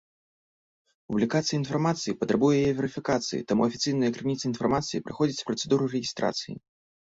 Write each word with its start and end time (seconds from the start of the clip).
Публікацыя 1.11 1.55
інфармацыі 1.61 2.15
патрабуе 2.21 2.55
яе 2.63 2.73
верыфікацыі, 2.79 3.43
таму 3.53 3.61
афіцыйныя 3.69 4.11
крыніцы 4.17 4.43
інфармацыі 4.53 5.05
праходзяць 5.11 5.45
працэдуру 5.53 5.83
рэгістрацыі. 5.97 6.53